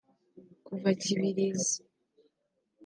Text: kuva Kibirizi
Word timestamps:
kuva 0.65 0.89
Kibirizi 1.01 1.77